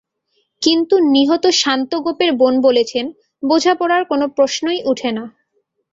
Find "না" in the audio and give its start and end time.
5.11-5.23